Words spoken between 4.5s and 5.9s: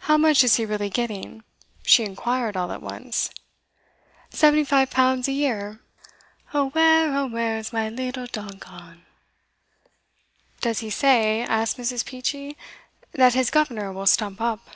five pounds a year.